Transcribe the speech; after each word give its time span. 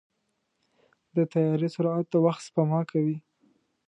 د 1.15 1.17
طیارې 1.31 1.69
سرعت 1.75 2.05
د 2.09 2.15
وخت 2.25 2.41
سپما 2.47 2.81
کوي. 2.91 3.17